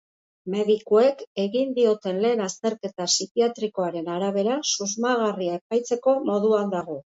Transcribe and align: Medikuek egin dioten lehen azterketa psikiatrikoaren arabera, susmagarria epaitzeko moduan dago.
Medikuek 0.51 1.19
egin 1.43 1.75
dioten 1.75 2.21
lehen 2.23 2.41
azterketa 2.47 3.07
psikiatrikoaren 3.11 4.11
arabera, 4.15 4.57
susmagarria 4.73 5.63
epaitzeko 5.63 6.19
moduan 6.35 6.77
dago. 6.77 7.01